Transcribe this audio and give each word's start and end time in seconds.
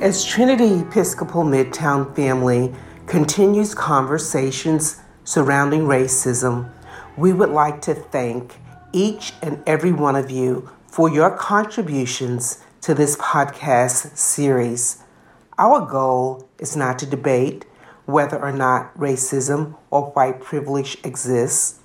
As 0.00 0.24
Trinity 0.24 0.80
Episcopal 0.80 1.44
Midtown 1.44 2.16
family 2.16 2.74
continues 3.06 3.74
conversations 3.74 4.96
surrounding 5.24 5.82
racism, 5.82 6.72
we 7.18 7.34
would 7.34 7.50
like 7.50 7.82
to 7.82 7.92
thank 7.92 8.56
each 8.94 9.34
and 9.42 9.62
every 9.66 9.92
one 9.92 10.16
of 10.16 10.30
you 10.30 10.70
for 10.86 11.10
your 11.10 11.36
contributions 11.36 12.64
to 12.80 12.94
this 12.94 13.14
podcast 13.18 14.16
series. 14.16 15.02
Our 15.58 15.84
goal 15.84 16.48
is 16.58 16.74
not 16.74 16.98
to 17.00 17.06
debate 17.06 17.66
whether 18.06 18.40
or 18.42 18.52
not 18.52 18.96
racism 18.96 19.76
or 19.90 20.12
white 20.12 20.40
privilege 20.40 20.96
exists, 21.04 21.78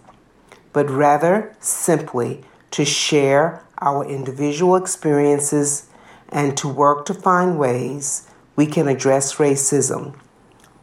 but 0.72 0.90
rather 0.90 1.54
simply 1.60 2.46
to 2.72 2.86
share 2.86 3.66
our 3.80 4.06
individual 4.06 4.78
experiences 4.78 5.90
and 6.30 6.58
to 6.58 6.68
work 6.68 7.06
to 7.06 7.14
find 7.14 7.58
ways 7.58 8.30
we 8.56 8.66
can 8.66 8.88
address 8.88 9.36
racism, 9.36 10.16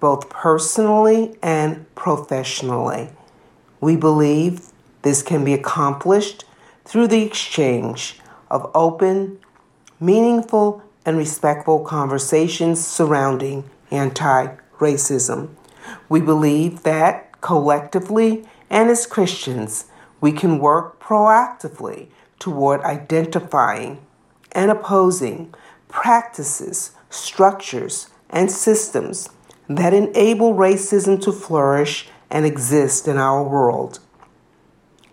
both 0.01 0.29
personally 0.29 1.37
and 1.43 1.93
professionally. 1.95 3.11
We 3.81 3.97
believe 3.97 4.69
this 5.03 5.23
can 5.23 5.45
be 5.45 5.55
accomplished 5.55 6.45
through 6.85 7.09
the 7.09 7.23
exchange 7.23 8.21
of 8.51 8.71
open, 8.75 9.39
meaningful, 9.99 10.83
and 11.05 11.17
respectful 11.17 11.81
conversations 11.81 12.87
surrounding 12.87 13.69
anti 13.91 14.55
racism. 14.79 15.51
We 16.09 16.21
believe 16.21 16.83
that 16.83 17.41
collectively 17.41 18.47
and 18.71 18.89
as 18.89 19.07
Christians, 19.07 19.87
we 20.21 20.33
can 20.33 20.59
work 20.59 21.01
proactively 21.01 22.09
toward 22.39 22.81
identifying 22.83 24.01
and 24.53 24.71
opposing 24.71 25.53
practices, 25.89 26.93
structures, 27.11 28.09
and 28.31 28.51
systems 28.51 29.29
that 29.69 29.93
enable 29.93 30.55
racism 30.55 31.21
to 31.23 31.33
flourish 31.33 32.09
and 32.31 32.47
exist 32.47 33.07
in 33.07 33.19
our 33.19 33.43
world. 33.43 33.99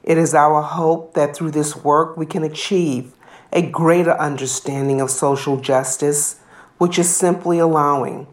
It 0.04 0.18
is 0.18 0.34
our 0.34 0.62
hope 0.62 1.14
that 1.14 1.36
through 1.36 1.52
this 1.52 1.76
work 1.76 2.18
we 2.18 2.26
can 2.26 2.44
achieve 2.44 3.14
a 3.52 3.62
greater 3.62 4.14
understanding 4.14 5.02
of 5.02 5.12
social 5.12 5.58
justice, 5.58 6.40
which 6.78 6.98
is 6.98 7.14
simply 7.14 7.60
allowing 7.60 8.28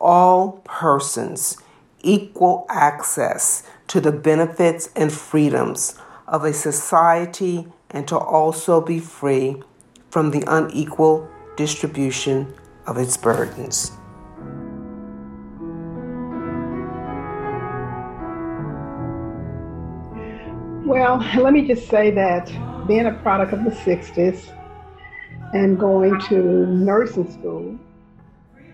all 0.00 0.62
persons 0.64 1.56
equal 2.02 2.66
access 2.70 3.62
to 3.88 4.00
the 4.00 4.12
benefits 4.12 4.88
and 4.94 5.12
freedoms 5.12 5.96
of 6.26 6.44
a 6.44 6.52
society 6.52 7.66
and 7.90 8.06
to 8.08 8.16
also 8.16 8.80
be 8.80 9.00
free 9.00 9.62
from 10.10 10.30
the 10.30 10.44
unequal 10.46 11.28
distribution 11.56 12.52
of 12.86 12.98
its 12.98 13.16
burdens. 13.16 13.92
Well, 20.84 21.18
let 21.38 21.52
me 21.52 21.66
just 21.68 21.88
say 21.88 22.10
that 22.10 22.46
being 22.88 23.06
a 23.06 23.12
product 23.22 23.52
of 23.52 23.64
the 23.64 23.70
60s 23.70 24.52
and 25.52 25.78
going 25.78 26.18
to 26.22 26.66
nursing 26.66 27.30
school, 27.30 27.78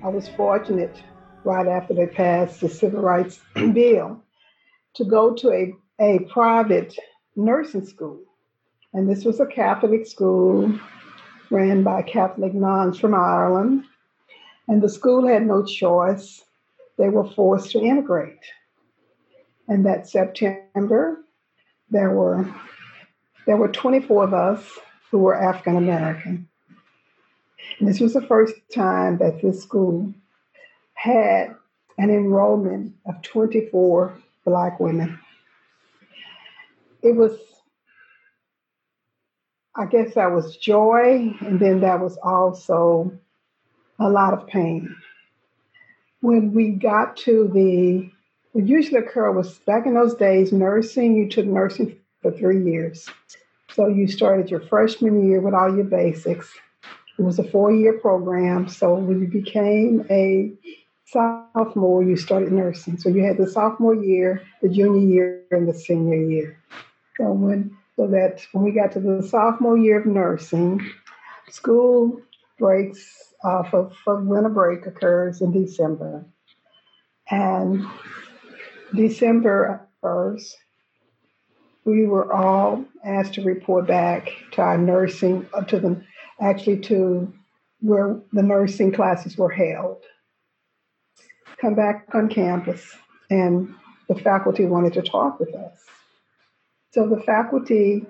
I 0.02 0.08
was 0.08 0.28
fortunate 0.28 1.02
right 1.44 1.66
after 1.66 1.92
they 1.92 2.06
passed 2.06 2.60
the 2.60 2.68
Civil 2.68 3.02
Rights 3.02 3.40
Bill 3.54 4.22
to 4.94 5.04
go 5.04 5.34
to 5.34 5.50
a, 5.50 5.74
a 6.00 6.20
private 6.30 6.96
nursing 7.34 7.84
school. 7.84 8.20
And 8.94 9.10
this 9.10 9.24
was 9.26 9.40
a 9.40 9.46
Catholic 9.46 10.06
school 10.06 10.80
ran 11.50 11.82
by 11.82 12.02
Catholic 12.02 12.54
nuns 12.54 12.98
from 12.98 13.14
Ireland. 13.14 13.84
And 14.68 14.82
the 14.82 14.88
school 14.88 15.26
had 15.26 15.46
no 15.46 15.64
choice. 15.64 16.42
They 16.98 17.08
were 17.08 17.28
forced 17.30 17.72
to 17.72 17.80
integrate. 17.80 18.40
And 19.68 19.84
that 19.86 20.08
September, 20.08 21.24
there 21.90 22.10
were 22.10 22.48
there 23.46 23.56
were 23.56 23.68
24 23.68 24.24
of 24.24 24.34
us 24.34 24.78
who 25.10 25.18
were 25.18 25.40
African 25.40 25.76
American. 25.76 26.48
And 27.78 27.88
this 27.88 28.00
was 28.00 28.14
the 28.14 28.26
first 28.26 28.54
time 28.74 29.18
that 29.18 29.40
this 29.40 29.62
school 29.62 30.12
had 30.94 31.54
an 31.98 32.10
enrollment 32.10 32.94
of 33.06 33.22
24 33.22 34.18
black 34.44 34.80
women. 34.80 35.18
It 37.02 37.14
was, 37.14 37.38
I 39.78 39.84
guess 39.84 40.14
that 40.14 40.32
was 40.32 40.56
joy, 40.56 41.34
and 41.40 41.60
then 41.60 41.80
that 41.80 42.00
was 42.00 42.16
also 42.22 43.12
a 43.98 44.08
lot 44.08 44.32
of 44.32 44.46
pain. 44.46 44.96
When 46.20 46.54
we 46.54 46.70
got 46.70 47.16
to 47.18 47.50
the 47.52 48.10
what 48.52 48.66
usually 48.66 49.00
occurred 49.00 49.32
was 49.32 49.58
back 49.60 49.84
in 49.84 49.92
those 49.92 50.14
days, 50.14 50.50
nursing, 50.50 51.14
you 51.14 51.28
took 51.28 51.44
nursing 51.44 51.94
for 52.22 52.30
three 52.30 52.64
years. 52.64 53.06
So 53.68 53.86
you 53.86 54.08
started 54.08 54.50
your 54.50 54.60
freshman 54.60 55.28
year 55.28 55.42
with 55.42 55.52
all 55.52 55.76
your 55.76 55.84
basics. 55.84 56.50
It 57.18 57.22
was 57.22 57.38
a 57.38 57.44
four 57.44 57.70
year 57.70 57.98
program. 57.98 58.66
So 58.68 58.94
when 58.94 59.20
you 59.20 59.26
became 59.26 60.06
a 60.08 60.52
sophomore, 61.04 62.02
you 62.02 62.16
started 62.16 62.50
nursing. 62.50 62.96
So 62.96 63.10
you 63.10 63.24
had 63.24 63.36
the 63.36 63.46
sophomore 63.46 63.94
year, 63.94 64.42
the 64.62 64.70
junior 64.70 65.06
year, 65.06 65.42
and 65.50 65.68
the 65.68 65.74
senior 65.74 66.16
year. 66.16 66.58
So 67.18 67.32
when 67.32 67.76
so 67.96 68.06
that 68.08 68.46
when 68.52 68.64
we 68.64 68.72
got 68.72 68.92
to 68.92 69.00
the 69.00 69.26
sophomore 69.26 69.78
year 69.78 70.00
of 70.00 70.06
nursing, 70.06 70.80
school 71.48 72.20
breaks 72.58 73.32
uh, 73.42 73.62
for, 73.64 73.90
for 74.04 74.22
winter 74.22 74.50
break 74.50 74.86
occurs 74.86 75.40
in 75.40 75.52
December. 75.52 76.24
And 77.30 77.84
December 78.94 79.88
1st, 80.02 80.52
we 81.84 82.06
were 82.06 82.32
all 82.32 82.84
asked 83.04 83.34
to 83.34 83.42
report 83.42 83.86
back 83.86 84.30
to 84.52 84.60
our 84.60 84.78
nursing, 84.78 85.48
uh, 85.54 85.62
to 85.62 85.80
the, 85.80 86.02
actually 86.40 86.78
to 86.80 87.32
where 87.80 88.20
the 88.32 88.42
nursing 88.42 88.92
classes 88.92 89.36
were 89.36 89.50
held. 89.50 90.02
Come 91.60 91.74
back 91.74 92.08
on 92.12 92.28
campus, 92.28 92.94
and 93.30 93.74
the 94.08 94.14
faculty 94.14 94.66
wanted 94.66 94.92
to 94.94 95.02
talk 95.02 95.40
with 95.40 95.54
us. 95.54 95.84
So 96.96 97.06
the 97.06 97.20
faculty 97.20 98.06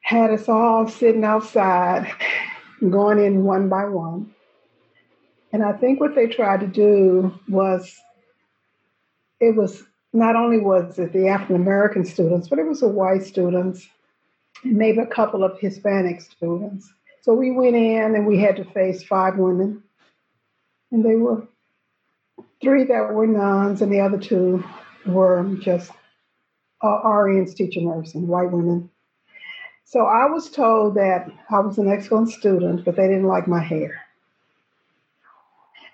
had 0.00 0.30
us 0.30 0.48
all 0.48 0.88
sitting 0.88 1.24
outside, 1.24 2.10
going 2.80 3.22
in 3.22 3.44
one 3.44 3.68
by 3.68 3.84
one. 3.84 4.34
And 5.52 5.62
I 5.62 5.74
think 5.74 6.00
what 6.00 6.14
they 6.14 6.26
tried 6.26 6.60
to 6.60 6.66
do 6.66 7.38
was 7.46 8.00
it 9.40 9.54
was 9.54 9.82
not 10.14 10.36
only 10.36 10.58
was 10.58 10.98
it 10.98 11.12
the 11.12 11.28
African 11.28 11.56
American 11.56 12.06
students, 12.06 12.48
but 12.48 12.58
it 12.58 12.66
was 12.66 12.80
the 12.80 12.88
white 12.88 13.24
students 13.24 13.86
and 14.62 14.78
maybe 14.78 15.00
a 15.00 15.06
couple 15.06 15.44
of 15.44 15.60
Hispanic 15.60 16.22
students. 16.22 16.90
So 17.20 17.34
we 17.34 17.50
went 17.50 17.76
in 17.76 18.14
and 18.14 18.26
we 18.26 18.38
had 18.38 18.56
to 18.56 18.64
face 18.64 19.02
five 19.02 19.36
women, 19.36 19.82
and 20.90 21.04
they 21.04 21.16
were 21.16 21.46
three 22.62 22.84
that 22.84 23.12
were 23.12 23.26
nuns, 23.26 23.82
and 23.82 23.92
the 23.92 24.00
other 24.00 24.18
two 24.18 24.64
were 25.04 25.44
just 25.60 25.90
uh, 26.82 27.02
RNs 27.04 27.54
teaching 27.54 27.88
nursing, 27.88 28.26
white 28.26 28.50
women. 28.50 28.90
So 29.84 30.06
I 30.06 30.26
was 30.26 30.50
told 30.50 30.94
that 30.96 31.30
I 31.50 31.60
was 31.60 31.78
an 31.78 31.88
excellent 31.88 32.30
student, 32.30 32.84
but 32.84 32.96
they 32.96 33.06
didn't 33.06 33.26
like 33.26 33.46
my 33.46 33.62
hair. 33.62 34.00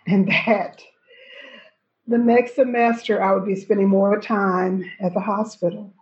And 0.07 0.27
that 0.29 0.81
the 2.11 2.19
next 2.19 2.57
semester, 2.57 3.23
I 3.23 3.33
would 3.33 3.47
be 3.47 3.55
spending 3.55 3.89
more 3.89 4.21
time 4.21 4.85
at 5.01 5.15
the 5.15 5.21
hospital, 5.21 5.93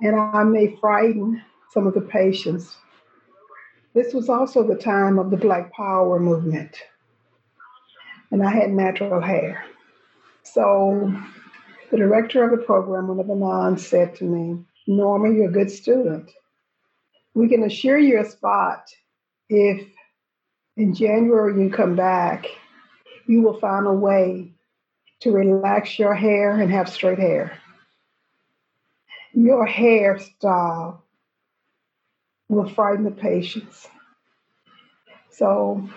and 0.00 0.14
I 0.14 0.44
may 0.44 0.76
frighten 0.76 1.42
some 1.72 1.88
of 1.88 1.94
the 1.94 2.00
patients. 2.00 2.76
This 3.92 4.14
was 4.14 4.28
also 4.28 4.62
the 4.62 4.76
time 4.76 5.18
of 5.18 5.30
the 5.30 5.36
Black 5.36 5.72
Power 5.72 6.20
movement, 6.20 6.76
and 8.30 8.40
I 8.40 8.52
had 8.52 8.70
natural 8.70 9.20
hair. 9.20 9.64
So, 10.44 11.12
the 11.92 11.98
director 11.98 12.42
of 12.42 12.50
the 12.50 12.64
program, 12.64 13.06
one 13.06 13.20
of 13.20 13.26
the 13.28 13.34
nuns, 13.34 13.86
said 13.86 14.16
to 14.16 14.24
me, 14.24 14.64
Norma, 14.86 15.30
you're 15.30 15.50
a 15.50 15.52
good 15.52 15.70
student. 15.70 16.30
We 17.34 17.48
can 17.48 17.62
assure 17.62 17.98
you 17.98 18.18
a 18.18 18.24
spot 18.24 18.90
if 19.50 19.86
in 20.78 20.94
January 20.94 21.62
you 21.62 21.70
come 21.70 21.94
back, 21.94 22.46
you 23.26 23.42
will 23.42 23.60
find 23.60 23.86
a 23.86 23.92
way 23.92 24.54
to 25.20 25.32
relax 25.32 25.98
your 25.98 26.14
hair 26.14 26.58
and 26.58 26.72
have 26.72 26.88
straight 26.88 27.18
hair. 27.18 27.58
Your 29.34 29.68
hairstyle 29.68 31.02
will 32.48 32.68
frighten 32.70 33.04
the 33.04 33.10
patients. 33.10 33.86
So 35.30 35.90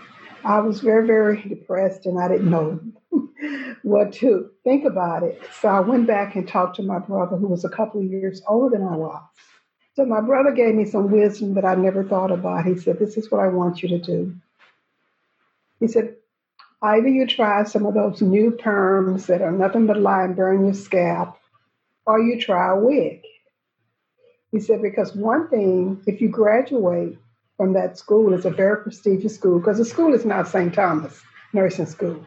I 0.45 0.59
was 0.59 0.80
very, 0.80 1.07
very 1.07 1.42
depressed 1.42 2.06
and 2.06 2.19
I 2.19 2.27
didn't 2.27 2.51
know 2.51 2.80
what 3.83 4.13
to 4.13 4.51
think 4.63 4.86
about 4.86 5.24
it. 5.24 5.42
So 5.59 5.68
I 5.68 5.80
went 5.80 6.06
back 6.06 6.36
and 6.36 6.47
talked 6.47 6.75
to 6.75 6.83
my 6.83 7.00
brother, 7.00 7.36
who 7.36 7.47
was 7.47 7.65
a 7.65 7.69
couple 7.69 8.01
of 8.01 8.07
years 8.07 8.44
older 8.47 8.77
than 8.77 8.88
I 8.88 8.95
was. 8.95 9.24
So 9.95 10.06
my 10.06 10.21
brother 10.21 10.51
gave 10.51 10.75
me 10.75 10.86
some 10.86 11.09
wisdom 11.09 11.56
that 11.56 11.65
I 11.65 11.74
never 11.74 12.03
thought 12.03 12.31
about. 12.31 12.65
He 12.65 12.77
said, 12.77 13.00
This 13.00 13.18
is 13.18 13.31
what 13.31 13.42
I 13.42 13.47
want 13.47 13.81
you 13.81 13.89
to 13.89 14.00
do. 14.00 14.36
He 15.80 15.88
said, 15.88 16.15
Either 16.81 17.07
you 17.07 17.25
try 17.25 17.63
some 17.63 17.86
of 17.88 17.95
those 17.95 18.21
new 18.21 18.51
perms 18.51 19.25
that 19.25 19.42
are 19.42 19.51
nothing 19.51 19.88
but 19.88 20.00
lye 20.00 20.25
and 20.25 20.36
burn 20.36 20.65
your 20.65 20.74
scalp, 20.75 21.38
or 22.06 22.19
you 22.19 22.39
try 22.39 22.71
a 22.71 22.80
wig. 22.80 23.24
He 24.51 24.59
said, 24.59 24.81
because 24.81 25.15
one 25.15 25.50
thing, 25.50 26.01
if 26.06 26.21
you 26.21 26.30
graduate 26.30 27.18
from 27.57 27.74
that 27.74 27.98
school, 27.98 28.34
it's 28.34 28.46
a 28.46 28.50
very 28.50 28.84
prestigious 28.84 29.36
school, 29.36 29.60
because 29.60 29.78
the 29.78 29.86
school 29.86 30.13
is 30.13 30.25
not 30.25 30.48
St. 30.48 30.74
Thomas 30.74 31.22
Nursing 31.54 31.86
School. 31.86 32.25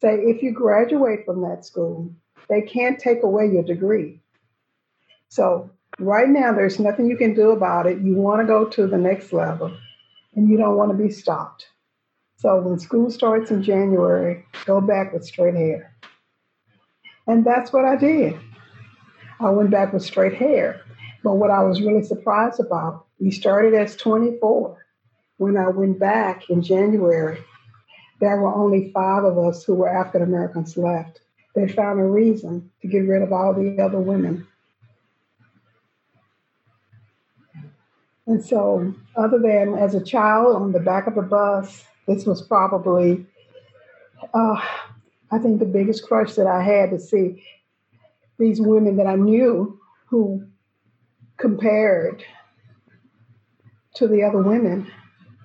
Say, 0.00 0.14
if 0.14 0.42
you 0.42 0.52
graduate 0.52 1.24
from 1.24 1.42
that 1.42 1.64
school, 1.64 2.12
they 2.48 2.62
can't 2.62 2.98
take 2.98 3.22
away 3.22 3.46
your 3.46 3.62
degree. 3.62 4.20
So, 5.28 5.70
right 5.98 6.28
now, 6.28 6.52
there's 6.52 6.78
nothing 6.78 7.06
you 7.06 7.16
can 7.16 7.34
do 7.34 7.50
about 7.50 7.86
it. 7.86 8.00
You 8.00 8.14
want 8.14 8.42
to 8.42 8.46
go 8.46 8.66
to 8.66 8.86
the 8.86 8.98
next 8.98 9.32
level, 9.32 9.74
and 10.34 10.48
you 10.48 10.58
don't 10.58 10.76
want 10.76 10.90
to 10.90 11.02
be 11.02 11.10
stopped. 11.10 11.68
So, 12.36 12.60
when 12.60 12.78
school 12.78 13.10
starts 13.10 13.50
in 13.50 13.62
January, 13.62 14.44
go 14.66 14.80
back 14.80 15.12
with 15.12 15.24
straight 15.24 15.54
hair. 15.54 15.96
And 17.26 17.44
that's 17.44 17.72
what 17.72 17.84
I 17.84 17.96
did. 17.96 18.38
I 19.40 19.50
went 19.50 19.70
back 19.70 19.92
with 19.92 20.02
straight 20.02 20.34
hair. 20.34 20.82
But 21.22 21.34
what 21.34 21.50
I 21.50 21.62
was 21.62 21.80
really 21.80 22.02
surprised 22.02 22.58
about, 22.58 23.01
we 23.22 23.30
started 23.30 23.72
as 23.72 23.94
24. 23.94 24.84
When 25.36 25.56
I 25.56 25.68
went 25.68 26.00
back 26.00 26.50
in 26.50 26.60
January, 26.60 27.38
there 28.20 28.40
were 28.40 28.52
only 28.52 28.90
five 28.92 29.22
of 29.22 29.38
us 29.38 29.62
who 29.62 29.74
were 29.74 29.88
African 29.88 30.22
Americans 30.22 30.76
left. 30.76 31.20
They 31.54 31.68
found 31.68 32.00
a 32.00 32.04
reason 32.04 32.70
to 32.80 32.88
get 32.88 33.06
rid 33.06 33.22
of 33.22 33.32
all 33.32 33.54
the 33.54 33.80
other 33.80 34.00
women. 34.00 34.46
And 38.26 38.44
so, 38.44 38.92
other 39.14 39.38
than 39.38 39.74
as 39.74 39.94
a 39.94 40.02
child 40.02 40.56
on 40.56 40.72
the 40.72 40.80
back 40.80 41.06
of 41.06 41.14
the 41.14 41.22
bus, 41.22 41.84
this 42.08 42.26
was 42.26 42.42
probably, 42.42 43.24
uh, 44.34 44.60
I 45.30 45.38
think, 45.38 45.60
the 45.60 45.64
biggest 45.64 46.04
crush 46.08 46.34
that 46.34 46.48
I 46.48 46.62
had 46.62 46.90
to 46.90 46.98
see 46.98 47.44
these 48.38 48.60
women 48.60 48.96
that 48.96 49.06
I 49.06 49.14
knew 49.14 49.78
who 50.06 50.44
compared 51.36 52.24
to 53.94 54.08
the 54.08 54.22
other 54.22 54.42
women 54.42 54.90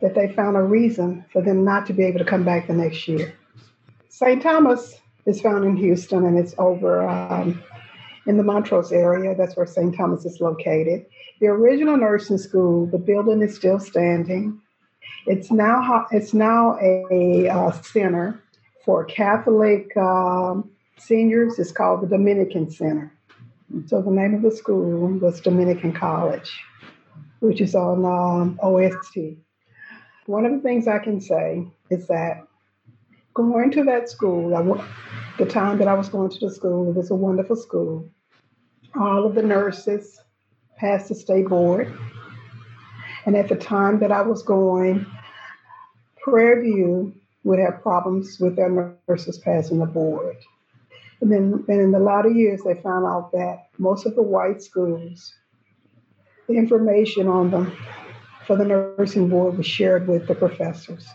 that 0.02 0.16
they 0.16 0.32
found 0.34 0.56
a 0.56 0.62
reason 0.62 1.26
for 1.32 1.42
them 1.42 1.64
not 1.64 1.86
to 1.88 1.94
be 1.94 2.04
able 2.04 2.20
to 2.20 2.26
come 2.26 2.44
back 2.44 2.68
the 2.68 2.74
next 2.74 3.08
year. 3.08 3.34
St. 4.10 4.42
Thomas 4.42 4.96
is 5.26 5.42
found 5.42 5.66
in 5.66 5.76
Houston 5.76 6.26
and 6.26 6.38
it's 6.38 6.56
over 6.58 7.08
um, 7.08 7.62
in 8.26 8.38
the 8.38 8.44
Montrose 8.44 8.92
area. 8.92 9.36
That's 9.36 9.56
where 9.56 9.66
St. 9.66 9.96
Thomas 9.96 10.26
is 10.26 10.40
located. 10.40 11.06
The 11.40 11.48
original 11.48 11.98
nursing 11.98 12.38
school, 12.38 12.86
the 12.88 12.98
building 12.98 13.42
is 13.42 13.56
still 13.56 13.80
standing. 13.80 14.60
It's 15.26 15.52
now 15.52 16.08
it's 16.12 16.34
now 16.34 16.78
a, 16.82 17.06
a 17.12 17.50
uh, 17.50 17.72
center 17.82 18.42
for 18.86 19.04
Catholic 19.06 19.96
um, 19.98 20.70
seniors. 20.98 21.60
It's 21.60 21.72
called 21.72 22.02
the 22.02 22.08
Dominican 22.08 22.70
Center. 22.70 23.12
So 23.88 24.02
the 24.02 24.12
name 24.12 24.34
of 24.34 24.42
the 24.42 24.52
school 24.52 25.20
was 25.20 25.42
Dominican 25.42 25.92
College, 25.92 26.50
which 27.40 27.62
is 27.62 27.76
on 27.76 28.06
um, 28.06 28.60
OST. 28.62 29.38
One 30.26 30.46
of 30.46 30.52
the 30.52 30.60
things 30.60 30.88
I 30.88 31.00
can 31.00 31.22
say 31.22 31.68
is 31.90 32.08
that 32.08 32.46
going 33.34 33.72
to 33.72 33.84
that 33.86 34.10
school, 34.10 34.56
I, 34.56 34.64
the 35.38 35.46
time 35.46 35.78
that 35.78 35.88
I 35.88 35.94
was 35.94 36.10
going 36.10 36.30
to 36.32 36.40
the 36.40 36.54
school, 36.54 36.90
it 36.90 36.96
was 36.96 37.12
a 37.12 37.16
wonderful 37.16 37.56
school. 37.56 38.10
All 39.00 39.26
of 39.26 39.36
the 39.36 39.44
nurses 39.44 40.20
passed 40.78 41.10
the 41.10 41.16
state 41.16 41.48
board. 41.48 41.96
And 43.26 43.36
at 43.36 43.50
the 43.50 43.56
time 43.56 44.00
that 44.00 44.12
I 44.12 44.22
was 44.22 44.42
going, 44.42 45.06
Prairie 46.22 46.64
View 46.64 47.14
would 47.44 47.60
have 47.60 47.82
problems 47.82 48.38
with 48.40 48.56
their 48.56 48.98
nurses 49.08 49.38
passing 49.38 49.80
the 49.80 49.86
board. 49.86 50.38
And 51.22 51.32
then, 51.32 51.66
and 51.68 51.82
in 51.82 51.92
the 51.92 52.00
latter 52.00 52.30
years, 52.30 52.62
they 52.64 52.76
found 52.76 53.06
out 53.06 53.32
that 53.32 53.70
most 53.78 54.06
of 54.06 54.16
the 54.16 54.22
white 54.22 54.62
schools, 54.62 55.34
the 56.48 56.54
information 56.54 57.28
on 57.28 57.52
them 57.52 57.76
for 58.46 58.56
the 58.56 58.66
nursing 58.66 59.30
board 59.30 59.58
was 59.58 59.66
shared 59.66 60.08
with 60.08 60.28
the 60.28 60.36
professors. 60.36 61.06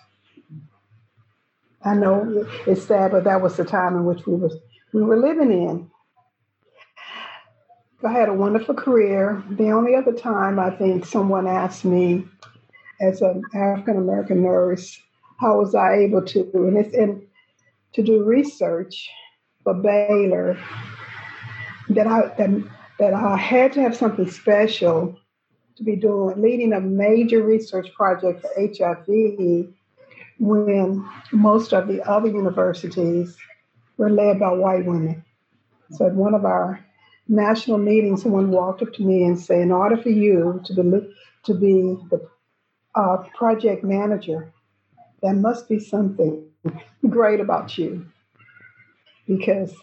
I 1.85 1.95
know 1.95 2.47
it's 2.67 2.85
sad, 2.85 3.11
but 3.11 3.25
that 3.25 3.43
was 3.43 3.57
the 3.57 3.65
time 3.65 3.97
in 3.97 4.05
which 4.05 4.27
we 4.27 4.35
was 4.35 4.57
we 4.93 5.03
were 5.03 5.19
living 5.19 5.51
in. 5.51 5.91
I 8.05 8.13
had 8.13 8.29
a 8.29 8.35
wonderful 8.35 8.75
career. 8.75 9.43
The 9.51 9.71
only 9.71 9.95
other 9.95 10.13
time 10.13 10.59
I 10.59 10.71
think 10.71 11.07
someone 11.07 11.47
asked 11.47 11.85
me, 11.85 12.27
as 13.01 13.23
an 13.23 13.43
African 13.55 13.97
American 13.97 14.43
nurse, 14.43 15.01
how 15.41 15.59
was 15.59 15.75
I 15.75 15.95
able 15.95 16.23
to 16.27 16.51
and, 16.55 16.77
it's, 16.77 16.95
and 16.95 17.23
to 17.95 18.03
do 18.03 18.23
research 18.25 19.09
for 19.65 19.75
Baylor 19.75 20.59
that 21.89 22.07
I 22.07 22.29
that, 22.37 22.65
that 22.99 23.15
I 23.15 23.37
had 23.37 23.73
to 23.73 23.81
have 23.81 23.97
something 23.97 24.31
special 24.31 25.19
to 25.77 25.85
be 25.85 25.97
doing, 25.97 26.41
leading 26.41 26.73
a 26.73 26.81
major 26.81 27.43
research 27.43 27.93
project 27.95 28.43
for 28.43 28.51
HIV 28.57 29.73
when 30.39 31.09
most 31.33 31.73
of 31.73 31.89
the 31.89 32.03
other 32.09 32.29
universities 32.29 33.37
were 33.97 34.11
led 34.11 34.41
by 34.41 34.53
white 34.53 34.85
women. 34.85 35.25
So 35.91 36.07
at 36.07 36.15
one 36.15 36.35
of 36.35 36.45
our 36.45 36.85
national 37.29 37.79
meetings, 37.79 38.23
someone 38.23 38.51
walked 38.51 38.83
up 38.83 38.93
to 38.95 39.03
me 39.03 39.25
and 39.25 39.39
said, 39.39 39.61
in 39.61 39.73
order 39.73 39.97
for 39.97 40.11
you 40.11 40.61
to 40.65 40.75
be, 40.75 41.15
to 41.45 41.55
be 41.55 41.97
the 42.11 42.29
uh, 42.95 43.19
project 43.35 43.85
manager, 43.85 44.53
there 45.23 45.35
must 45.35 45.69
be 45.69 45.79
something 45.79 46.45
great 47.09 47.41
about 47.41 47.79
you 47.79 48.07
because 49.27 49.75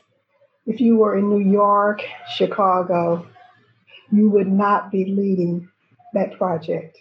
if 0.66 0.80
you 0.80 0.98
were 0.98 1.18
in 1.18 1.30
New 1.30 1.52
York, 1.52 2.04
Chicago, 2.36 3.26
you 4.12 4.30
would 4.30 4.48
not 4.48 4.92
be 4.92 5.06
leading 5.06 5.70
that 6.14 6.38
project. 6.38 6.98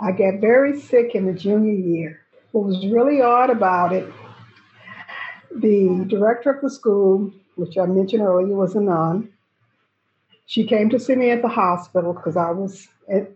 I 0.00 0.10
got 0.12 0.40
very 0.40 0.80
sick 0.80 1.14
in 1.14 1.26
the 1.26 1.32
junior 1.32 1.72
year. 1.72 2.22
What 2.50 2.64
was 2.64 2.86
really 2.86 3.22
odd 3.22 3.50
about 3.50 3.92
it, 3.92 4.12
the 5.54 6.04
director 6.08 6.50
of 6.50 6.60
the 6.60 6.70
school, 6.70 7.32
which 7.54 7.78
I 7.78 7.86
mentioned 7.86 8.22
earlier, 8.22 8.54
was 8.54 8.74
a 8.74 8.80
nun. 8.80 9.32
She 10.46 10.66
came 10.66 10.90
to 10.90 10.98
see 10.98 11.14
me 11.14 11.30
at 11.30 11.40
the 11.40 11.48
hospital 11.48 12.12
because 12.12 12.36
I 12.36 12.50
was 12.50 12.88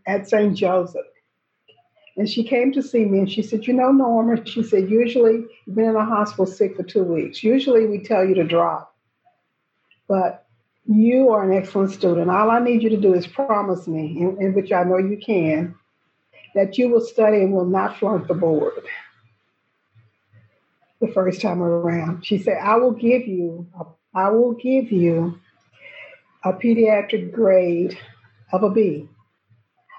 at, 0.06 0.28
St. 0.28 0.56
Joseph. 0.56 1.06
And 2.16 2.28
she 2.28 2.44
came 2.44 2.73
to 2.73 2.82
see 2.82 3.04
me 3.04 3.20
and 3.20 3.30
she 3.30 3.42
said, 3.42 3.66
You 3.66 3.75
know, 3.75 3.92
Norma, 3.92 4.44
she 4.44 4.62
said, 4.62 4.90
usually 4.90 5.44
you've 5.66 5.76
been 5.76 5.90
in 5.90 5.96
a 5.96 6.04
hospital 6.04 6.46
sick 6.46 6.76
for 6.76 6.82
two 6.82 7.04
weeks. 7.04 7.44
Usually 7.44 7.87
we 7.87 8.02
tell 8.02 8.25
you 8.25 8.35
to 8.35 8.44
drop. 8.44 8.94
But 10.08 10.45
you 10.88 11.31
are 11.31 11.50
an 11.50 11.57
excellent 11.57 11.93
student. 11.93 12.31
All 12.31 12.50
I 12.50 12.61
need 12.61 12.83
you 12.83 12.90
to 12.90 12.97
do 12.97 13.14
is 13.14 13.26
promise 13.26 13.87
me, 13.87 14.16
in, 14.21 14.40
in 14.40 14.55
which 14.55 14.73
I 14.73 14.85
know 14.85 14.99
you 14.99 15.19
can, 15.19 15.75
that 16.55 16.78
you 16.78 16.88
will 16.88 17.00
study 17.00 17.38
and 17.38 17.52
will 17.52 17.66
not 17.66 17.99
flunk 17.99 18.28
the 18.28 18.35
board 18.35 18.73
the 21.00 21.09
first 21.09 21.40
time 21.40 21.62
around. 21.62 22.25
She 22.25 22.38
said, 22.38 22.59
I 22.62 22.76
will 22.76 22.93
give 22.93 23.26
you, 23.26 23.66
I 24.14 24.31
will 24.31 24.52
give 24.52 24.90
you 24.90 25.38
a 26.45 26.52
pediatric 26.52 27.33
grade 27.33 27.99
of 28.52 28.62
a 28.62 28.71
B. 28.71 29.09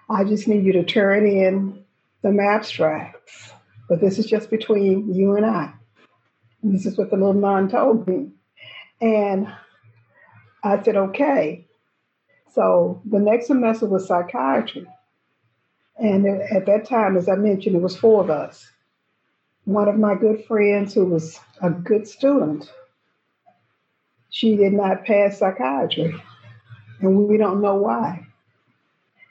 I 0.09 0.23
just 0.23 0.47
need 0.47 0.63
you 0.63 0.73
to 0.73 0.83
turn 0.83 1.27
in 1.27 1.83
some 2.21 2.39
abstracts, 2.39 3.51
but 3.89 3.99
this 3.99 4.17
is 4.17 4.25
just 4.25 4.49
between 4.49 5.13
you 5.13 5.35
and 5.35 5.45
I. 5.45 5.73
And 6.63 6.73
this 6.73 6.85
is 6.85 6.97
what 6.97 7.09
the 7.09 7.17
little 7.17 7.33
nun 7.33 7.69
told 7.69 8.07
me. 8.07 8.31
And 9.01 9.53
I 10.63 10.81
said, 10.81 10.95
okay. 10.95 11.65
So 12.53 13.01
the 13.05 13.19
next 13.19 13.47
semester 13.47 13.85
was 13.85 14.07
psychiatry. 14.07 14.87
And 15.97 16.27
at 16.27 16.65
that 16.65 16.85
time, 16.85 17.17
as 17.17 17.27
I 17.27 17.35
mentioned, 17.35 17.75
it 17.75 17.81
was 17.81 17.97
four 17.97 18.23
of 18.23 18.29
us. 18.29 18.69
One 19.65 19.87
of 19.87 19.97
my 19.97 20.15
good 20.15 20.45
friends, 20.45 20.93
who 20.93 21.05
was 21.05 21.39
a 21.61 21.69
good 21.69 22.07
student, 22.07 22.71
she 24.29 24.55
did 24.55 24.73
not 24.73 25.05
pass 25.05 25.39
psychiatry. 25.39 26.15
And 27.01 27.27
we 27.27 27.37
don't 27.37 27.61
know 27.61 27.75
why. 27.75 28.25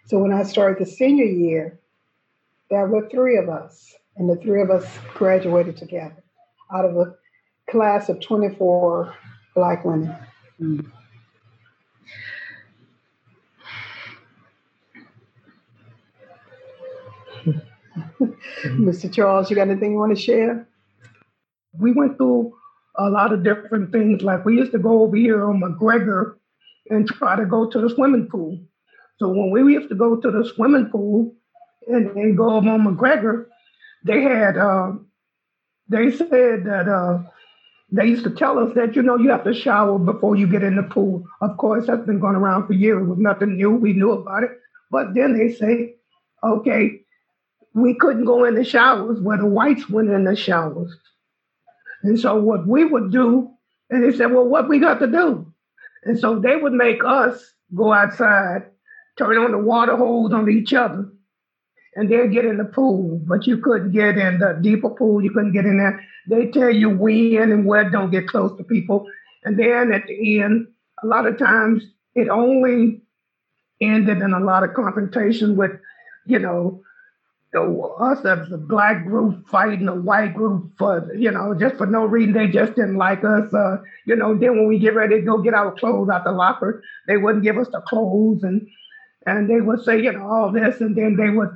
So 0.07 0.19
when 0.19 0.33
I 0.33 0.43
started 0.45 0.85
the 0.85 0.91
senior 0.91 1.25
year, 1.25 1.79
there 2.71 2.87
were 2.87 3.09
three 3.09 3.37
of 3.37 3.49
us, 3.49 3.95
and 4.17 4.29
the 4.29 4.37
three 4.37 4.61
of 4.61 4.71
us 4.71 4.87
graduated 5.15 5.77
together 5.77 6.23
out 6.73 6.85
of 6.85 6.97
a 6.97 7.15
class 7.71 8.09
of 8.09 8.21
24 8.21 9.15
black 9.55 9.85
women. 9.85 10.15
Mm. 10.61 10.91
Mr. 18.65 19.13
Charles, 19.13 19.51
you 19.51 19.57
got 19.57 19.69
anything 19.69 19.93
you 19.93 19.99
want 19.99 20.17
to 20.17 20.23
share? 20.23 20.67
We 21.79 21.93
went 21.93 22.17
through 22.17 22.55
a 22.97 23.09
lot 23.11 23.33
of 23.33 23.45
different 23.45 23.93
things. 23.93 24.23
Like 24.23 24.45
we 24.45 24.57
used 24.57 24.73
to 24.73 24.79
go 24.79 25.03
over 25.03 25.17
here 25.17 25.45
on 25.45 25.61
MacGregor 25.61 26.39
and 26.91 27.07
try 27.07 27.37
to 27.37 27.47
go 27.47 27.69
to 27.69 27.81
the 27.81 27.91
swimming 27.91 28.29
pool. 28.29 28.59
So 29.19 29.29
when 29.29 29.51
we 29.51 29.75
used 29.75 29.89
to 29.89 29.95
go 29.95 30.17
to 30.17 30.31
the 30.31 30.45
swimming 30.55 30.87
pool, 30.87 31.35
and, 31.89 32.37
go 32.37 32.51
over 32.57 32.69
on 32.69 32.85
MacGregor, 32.85 33.49
they 34.05 34.23
had 34.23 34.57
uh, 34.57 34.93
they 35.89 36.11
said 36.11 36.65
that 36.65 36.89
uh, 36.89 37.23
they 37.91 38.07
used 38.07 38.25
to 38.25 38.31
tell 38.31 38.59
us 38.59 38.75
that 38.75 38.97
you 38.97 39.03
know 39.03 39.17
you 39.17 39.31
have 39.31 39.45
to 39.45 39.55
shower 39.55 39.99
before 39.99 40.37
you 40.37 40.47
get 40.47 40.65
in 40.65 40.77
the 40.77 40.83
pool. 40.83 41.25
Of 41.41 41.57
course, 41.57 41.87
that's 41.87 42.05
been 42.05 42.19
going 42.19 42.35
around 42.35 42.67
for 42.67 42.73
years. 42.73 43.03
It 43.03 43.09
was 43.09 43.19
nothing 43.19 43.57
new. 43.57 43.71
We 43.71 43.93
knew 43.93 44.13
about 44.13 44.43
it. 44.43 44.51
But 44.91 45.15
then 45.15 45.37
they 45.37 45.53
say, 45.53 45.95
okay, 46.43 47.01
we 47.75 47.95
couldn't 47.95 48.25
go 48.25 48.45
in 48.45 48.55
the 48.55 48.65
showers 48.65 49.21
where 49.21 49.39
the 49.39 49.47
whites 49.47 49.89
went 49.89 50.11
in 50.11 50.25
the 50.25 50.35
showers. 50.35 50.93
And 52.03 52.19
so 52.19 52.37
what 52.37 52.67
we 52.67 52.85
would 52.85 53.13
do, 53.13 53.51
and 53.91 54.03
they 54.03 54.17
said, 54.17 54.33
well, 54.33 54.47
what 54.47 54.69
we 54.69 54.79
got 54.79 54.99
to 55.01 55.07
do? 55.07 55.53
And 56.05 56.19
so 56.19 56.39
they 56.39 56.57
would 56.57 56.73
make 56.73 57.05
us 57.05 57.53
go 57.75 57.93
outside, 57.93 58.63
turn 59.19 59.39
on 59.39 59.53
the 59.53 59.59
water 59.59 59.97
hose 59.97 60.33
on 60.33 60.49
each 60.51 60.73
other, 60.73 61.09
and 61.97 62.11
then 62.11 62.31
get 62.31 62.45
in 62.45 62.59
the 62.59 62.65
pool. 62.65 63.21
But 63.25 63.47
you 63.47 63.59
couldn't 63.59 63.91
get 63.91 64.19
in 64.19 64.39
the 64.39 64.59
deeper 64.61 64.91
pool. 64.91 65.23
You 65.23 65.31
couldn't 65.31 65.53
get 65.53 65.65
in 65.65 65.79
there. 65.79 66.05
They 66.29 66.51
tell 66.51 66.71
you 66.71 66.91
when 66.91 67.51
and 67.51 67.65
where 67.65 67.91
don't 67.91 68.11
get 68.11 68.29
close 68.29 68.57
to 68.59 68.65
people. 68.65 69.07
And 69.45 69.59
then 69.59 69.93
at 69.93 70.07
the 70.07 70.41
end, 70.41 70.69
a 71.03 71.07
lot 71.07 71.27
of 71.27 71.39
times 71.39 71.85
it 72.15 72.29
only 72.29 73.01
ended 73.81 74.19
in 74.19 74.33
a 74.33 74.41
lot 74.41 74.63
of 74.63 74.75
confrontation 74.75 75.57
with, 75.57 75.73
you 76.27 76.39
know, 76.39 76.83
the, 77.53 77.63
us 77.63 78.25
as 78.27 78.49
the 78.51 78.59
black 78.59 79.05
group 79.07 79.49
fighting 79.49 79.87
the 79.87 79.95
white 79.95 80.35
group 80.35 80.73
for, 80.77 81.11
you 81.15 81.31
know, 81.31 81.55
just 81.55 81.77
for 81.77 81.87
no 81.87 82.05
reason. 82.05 82.35
They 82.35 82.49
just 82.49 82.75
didn't 82.75 82.97
like 82.97 83.25
us. 83.25 83.53
Uh, 83.55 83.79
you 84.05 84.17
know, 84.17 84.37
then 84.37 84.57
when 84.57 84.69
we 84.69 84.79
get 84.79 84.95
ready 84.95 85.17
to 85.17 85.23
go 85.23 85.39
get 85.39 85.55
our 85.55 85.73
clothes 85.73 86.11
out 86.11 86.25
the 86.25 86.33
locker, 86.33 86.83
they 87.07 87.17
wouldn't 87.17 87.45
give 87.45 87.57
us 87.57 87.69
the 87.69 87.81
clothes 87.81 88.43
and 88.43 88.67
and 89.27 89.51
they 89.51 89.61
would 89.61 89.83
say, 89.83 90.01
you 90.01 90.13
know, 90.13 90.25
all 90.25 90.53
this, 90.53 90.81
and 90.81 90.97
then 90.97 91.17
they 91.17 91.31
would 91.31 91.51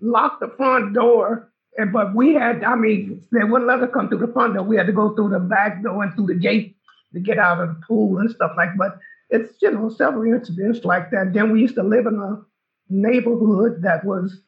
lock 0.00 0.40
the 0.40 0.48
front 0.56 0.94
door. 0.94 1.50
And 1.76 1.92
but 1.92 2.14
we 2.14 2.34
had, 2.34 2.64
I 2.64 2.74
mean, 2.74 3.24
they 3.32 3.44
wouldn't 3.44 3.68
let 3.68 3.82
us 3.82 3.90
come 3.92 4.08
through 4.08 4.26
the 4.26 4.32
front 4.32 4.54
door. 4.54 4.64
We 4.64 4.76
had 4.76 4.86
to 4.86 4.92
go 4.92 5.14
through 5.14 5.30
the 5.30 5.38
back 5.38 5.82
door 5.82 6.02
and 6.02 6.14
through 6.14 6.26
the 6.26 6.34
gate 6.34 6.76
to 7.14 7.20
get 7.20 7.38
out 7.38 7.60
of 7.60 7.68
the 7.68 7.80
pool 7.86 8.18
and 8.18 8.30
stuff 8.30 8.52
like. 8.56 8.70
But 8.76 8.98
it's 9.30 9.54
you 9.62 9.70
know 9.70 9.88
several 9.88 10.32
incidents 10.32 10.84
like 10.84 11.10
that. 11.10 11.32
Then 11.32 11.52
we 11.52 11.60
used 11.60 11.76
to 11.76 11.82
live 11.82 12.06
in 12.06 12.18
a 12.18 12.42
neighborhood 12.88 13.82
that 13.82 14.04
was 14.04 14.40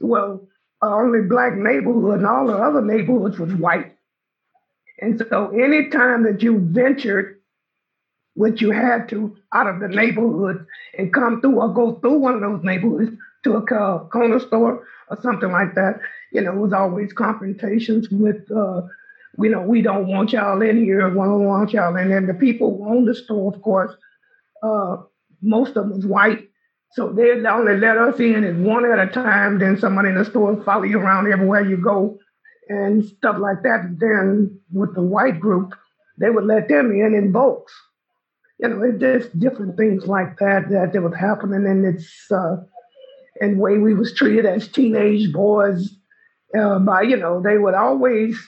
well 0.00 0.46
only 0.82 1.22
black 1.22 1.54
neighborhood, 1.54 2.18
and 2.18 2.26
all 2.26 2.46
the 2.46 2.56
other 2.56 2.82
neighborhoods 2.82 3.38
was 3.38 3.54
white. 3.54 3.96
And 5.00 5.24
so 5.28 5.50
anytime 5.50 6.24
that 6.24 6.42
you 6.42 6.58
ventured, 6.58 7.40
which 8.34 8.60
you 8.60 8.70
had 8.70 9.08
to, 9.10 9.36
out 9.52 9.66
of 9.66 9.80
the 9.80 9.88
neighborhood 9.88 10.66
and 10.96 11.12
come 11.12 11.40
through 11.40 11.60
or 11.60 11.72
go 11.72 11.94
through 12.00 12.18
one 12.18 12.34
of 12.34 12.40
those 12.40 12.64
neighborhoods 12.64 13.16
to 13.44 13.56
a 13.56 13.62
corner 14.08 14.40
store 14.40 14.86
or 15.08 15.20
something 15.22 15.50
like 15.50 15.74
that, 15.74 16.00
you 16.32 16.40
know, 16.40 16.52
it 16.52 16.58
was 16.58 16.72
always 16.72 17.12
confrontations 17.12 18.08
with 18.10 18.50
uh, 18.50 18.82
you 19.38 19.48
know, 19.48 19.62
we 19.62 19.82
don't 19.82 20.08
want 20.08 20.32
y'all 20.32 20.60
in 20.60 20.84
here, 20.84 21.08
we 21.08 21.14
don't 21.14 21.46
want 21.46 21.72
y'all 21.72 21.96
in. 21.96 22.12
And 22.12 22.28
the 22.28 22.34
people 22.34 22.76
who 22.76 22.90
owned 22.90 23.08
the 23.08 23.14
store, 23.14 23.52
of 23.52 23.62
course, 23.62 23.92
uh, 24.62 24.98
most 25.40 25.76
of 25.76 25.88
them 25.88 25.92
was 25.96 26.06
white. 26.06 26.48
So 26.92 27.10
they 27.10 27.30
only 27.46 27.78
let 27.78 27.96
us 27.96 28.20
in 28.20 28.44
as 28.44 28.54
one 28.56 28.84
at 28.84 28.98
a 28.98 29.10
time. 29.10 29.58
Then 29.58 29.78
somebody 29.78 30.10
in 30.10 30.16
the 30.16 30.26
store 30.26 30.62
follow 30.62 30.82
you 30.82 30.98
around 30.98 31.32
everywhere 31.32 31.66
you 31.66 31.78
go 31.78 32.18
and 32.68 33.04
stuff 33.04 33.36
like 33.38 33.62
that. 33.62 33.96
Then 33.98 34.60
with 34.70 34.94
the 34.94 35.02
white 35.02 35.40
group, 35.40 35.72
they 36.18 36.28
would 36.28 36.44
let 36.44 36.68
them 36.68 36.92
in 36.92 37.14
in 37.14 37.32
bulks. 37.32 37.72
You 38.58 38.68
know, 38.68 38.82
it's 38.82 39.00
just 39.00 39.40
different 39.40 39.78
things 39.78 40.06
like 40.06 40.38
that 40.38 40.68
that, 40.68 40.92
that 40.92 41.02
was 41.02 41.14
happening. 41.18 41.66
And 41.66 41.86
it's, 41.86 42.30
uh, 42.30 42.56
and 43.40 43.58
way 43.58 43.78
we 43.78 43.94
was 43.94 44.14
treated 44.14 44.46
as 44.46 44.68
teenage 44.68 45.32
boys 45.32 45.96
uh, 46.58 46.78
by, 46.78 47.02
you 47.02 47.16
know, 47.16 47.40
they 47.42 47.58
would 47.58 47.74
always 47.74 48.38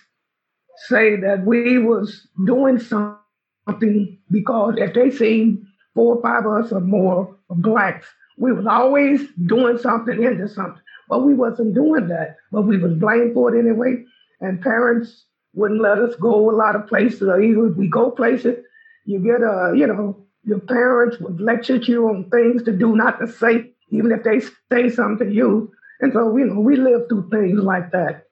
say 0.88 1.16
that 1.16 1.44
we 1.44 1.78
was 1.78 2.26
doing 2.46 2.78
something 2.78 4.18
because 4.30 4.74
if 4.76 4.94
they 4.94 5.10
seen 5.10 5.66
four 5.94 6.16
or 6.16 6.22
five 6.22 6.44
of 6.44 6.64
us 6.64 6.72
or 6.72 6.80
more 6.80 7.36
blacks, 7.48 8.06
we 8.36 8.52
was 8.52 8.66
always 8.66 9.20
doing 9.46 9.78
something 9.78 10.22
into 10.22 10.48
something. 10.48 10.82
But 11.08 11.24
we 11.24 11.34
wasn't 11.34 11.74
doing 11.74 12.08
that. 12.08 12.36
But 12.50 12.62
we 12.62 12.78
was 12.78 12.94
blamed 12.94 13.34
for 13.34 13.54
it 13.54 13.58
anyway. 13.58 14.04
And 14.40 14.60
parents 14.60 15.26
wouldn't 15.54 15.80
let 15.80 15.98
us 15.98 16.14
go 16.16 16.50
a 16.50 16.56
lot 16.56 16.76
of 16.76 16.86
places. 16.88 17.22
Or 17.22 17.40
even 17.40 17.70
if 17.70 17.76
we 17.76 17.88
go 17.88 18.10
places, 18.10 18.58
you 19.04 19.20
get 19.20 19.42
a, 19.42 19.72
you 19.76 19.86
know, 19.86 20.26
your 20.44 20.60
parents 20.60 21.18
would 21.20 21.40
lecture 21.40 21.76
you 21.76 22.08
on 22.08 22.28
things 22.30 22.62
to 22.64 22.72
do, 22.72 22.96
not 22.96 23.20
to 23.20 23.28
say, 23.28 23.70
even 23.94 24.12
if 24.12 24.22
they 24.22 24.40
say 24.72 24.88
something 24.88 25.28
to 25.28 25.34
you. 25.34 25.72
And 26.00 26.12
so, 26.12 26.36
you 26.36 26.46
know, 26.46 26.60
we 26.60 26.76
lived 26.76 27.08
through 27.08 27.30
things 27.30 27.60
like 27.60 27.92
that 27.92 28.24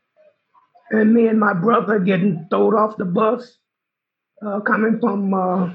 and 0.92 1.12
me 1.14 1.26
and 1.26 1.40
my 1.40 1.54
brother 1.54 1.99
getting 1.99 2.47
thrown 2.50 2.75
off 2.75 2.97
the 2.99 3.04
bus 3.04 3.59
uh, 4.47 4.61
coming 4.61 5.00
from 5.00 5.33
uh, 5.33 5.73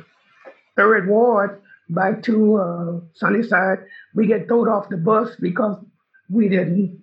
Third 0.78 1.08
Ward 1.08 1.62
back 1.90 2.22
to 2.24 2.58
uh, 2.58 3.00
Sunnyside. 3.14 3.80
We 4.14 4.28
get 4.28 4.48
thrown 4.48 4.70
off 4.70 4.90
the 4.90 4.98
bus 4.98 5.36
because 5.40 5.84
we 6.30 6.48
didn't 6.48 7.02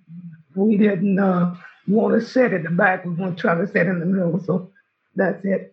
we 0.55 0.77
didn't 0.77 1.19
uh, 1.19 1.57
want 1.89 2.15
to 2.15 2.25
sit 2.25 2.53
at 2.53 2.63
the 2.63 2.71
back. 2.71 3.05
We 3.05 3.13
want 3.13 3.37
to 3.37 3.41
try 3.41 3.57
to 3.57 3.67
sit 3.67 3.89
in 3.89 3.99
the 3.99 4.07
middle. 4.07 4.39
So 4.45 4.71
that's 5.17 5.45
it. 5.45 5.73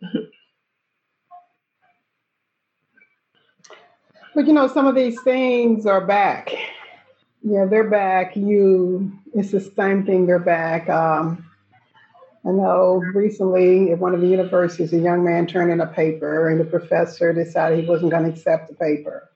But 4.34 4.48
you 4.48 4.53
know, 4.53 4.68
some 4.68 4.88
of 4.88 4.96
these 4.96 5.22
things 5.22 5.86
are 5.86 6.01
back. 6.01 6.50
Yeah, 7.43 7.65
they're 7.65 7.89
back. 7.89 8.36
You, 8.36 9.12
it's 9.33 9.51
the 9.51 9.62
same 9.62 10.05
thing. 10.05 10.27
They're 10.27 10.39
back. 10.39 10.89
Um, 10.89 11.50
I 12.45 12.50
know 12.50 12.95
recently 13.13 13.91
at 13.91 14.00
one 14.00 14.13
of 14.13 14.21
the 14.21 14.27
universities, 14.27 14.93
a 14.93 15.00
young 15.00 15.24
man 15.24 15.48
turned 15.48 15.71
in 15.71 15.81
a 15.81 15.88
paper, 15.88 16.50
and 16.50 16.60
the 16.60 16.65
professor 16.65 17.33
decided 17.33 17.79
he 17.79 17.89
wasn't 17.89 18.12
going 18.12 18.24
to 18.24 18.29
accept 18.29 18.69
the 18.69 18.75
paper. 18.75 19.29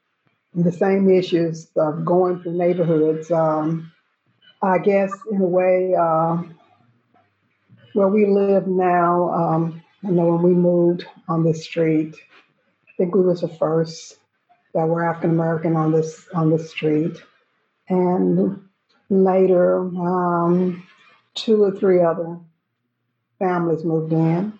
And 0.54 0.64
the 0.64 0.72
same 0.72 1.10
issues 1.10 1.68
of 1.76 2.06
going 2.06 2.42
through 2.42 2.54
neighborhoods. 2.54 3.32
Um, 3.32 3.92
I 4.62 4.80
guess, 4.80 5.12
in 5.32 5.42
a 5.42 5.46
way, 5.46 5.94
uh, 5.94 6.42
where 7.94 8.08
we 8.08 8.26
live 8.26 8.68
now, 8.68 9.30
um, 9.32 9.84
I 10.04 10.10
know 10.10 10.28
when 10.28 10.42
we 10.42 10.52
moved 10.52 11.06
on 11.28 11.44
this 11.44 11.64
street, 11.64 12.16
I 12.16 12.92
think 12.98 13.14
we 13.14 13.22
was 13.22 13.42
the 13.42 13.48
first 13.48 14.18
that 14.74 14.88
were 14.88 15.04
African 15.04 15.32
American 15.32 15.76
on 15.76 15.92
this 15.92 16.28
on 16.34 16.50
this 16.50 16.70
street, 16.72 17.18
and 17.90 18.62
later 19.10 19.80
um, 19.80 20.84
two 21.34 21.64
or 21.64 21.72
three 21.72 22.02
other 22.02 22.40
families 23.40 23.84
moved 23.84 24.14
in. 24.14 24.58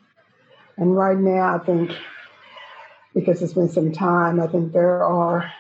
And 0.78 0.96
right 0.96 1.18
now, 1.18 1.56
I 1.56 1.60
think, 1.60 1.92
because 3.14 3.42
it's 3.42 3.54
been 3.54 3.70
some 3.70 3.92
time, 3.92 4.42
I 4.42 4.48
think 4.48 4.74
there 4.74 5.04
are 5.04 5.52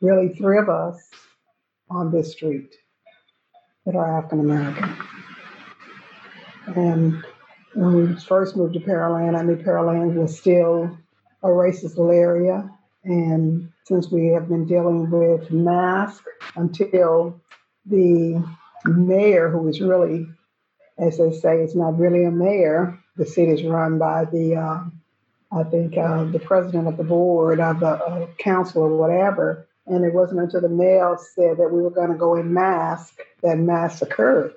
really 0.00 0.34
three 0.34 0.58
of 0.58 0.68
us 0.68 1.08
on 1.88 2.10
this 2.10 2.32
street 2.32 2.74
that 3.84 3.94
are 3.94 4.18
African 4.18 4.40
American. 4.40 4.96
And 6.74 7.24
when 7.74 7.94
we 7.94 8.20
first 8.20 8.56
moved 8.56 8.74
to 8.74 8.80
Pearland, 8.80 9.38
I 9.38 9.42
knew 9.42 9.56
Pearland 9.56 10.14
was 10.14 10.36
still 10.36 10.98
a 11.42 11.46
racist 11.46 11.96
area. 12.12 12.68
And 13.04 13.70
since 13.84 14.10
we 14.10 14.28
have 14.28 14.48
been 14.48 14.66
dealing 14.66 15.08
with 15.08 15.52
mask 15.52 16.24
until 16.56 17.40
the 17.84 18.42
mayor, 18.84 19.48
who 19.48 19.68
is 19.68 19.80
really 19.80 20.26
as 20.98 21.18
they 21.18 21.32
say, 21.32 21.62
it's 21.62 21.74
not 21.74 21.98
really 21.98 22.24
a 22.24 22.30
mayor. 22.30 22.98
The 23.16 23.26
city 23.26 23.52
is 23.52 23.62
run 23.62 23.98
by 23.98 24.24
the, 24.24 24.56
uh, 24.56 24.84
I 25.52 25.62
think, 25.64 25.96
uh, 25.96 26.24
the 26.24 26.38
president 26.38 26.88
of 26.88 26.96
the 26.96 27.04
board 27.04 27.60
of 27.60 27.80
the 27.80 27.86
uh, 27.86 28.26
council 28.38 28.82
or 28.82 28.96
whatever. 28.96 29.66
And 29.86 30.04
it 30.04 30.14
wasn't 30.14 30.40
until 30.40 30.62
the 30.62 30.68
mayor 30.68 31.16
said 31.34 31.58
that 31.58 31.70
we 31.70 31.82
were 31.82 31.90
going 31.90 32.10
to 32.10 32.18
go 32.18 32.36
in 32.36 32.52
mask 32.52 33.18
that 33.42 33.58
mass 33.58 34.02
occurred. 34.02 34.54